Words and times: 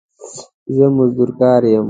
زه 0.75 0.85
مزدور 0.97 1.29
کار 1.39 1.61
يم 1.73 1.79